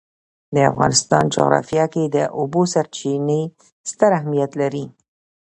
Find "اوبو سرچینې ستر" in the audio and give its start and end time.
2.39-4.09